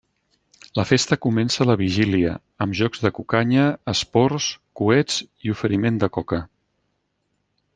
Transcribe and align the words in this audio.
La 0.77 0.83
festa 0.91 1.17
comença 1.25 1.67
la 1.69 1.75
vigília 1.81 2.31
amb 2.65 2.77
jocs 2.79 3.03
de 3.03 3.11
cucanya, 3.17 3.67
esports, 3.93 4.49
coets 4.81 5.21
i 5.49 5.55
oferiment 5.57 6.01
de 6.05 6.11
coca. 6.19 6.41